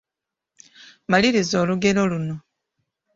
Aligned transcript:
Maliriza 1.11 1.55
olugero 1.63 2.03
luno. 2.11 2.35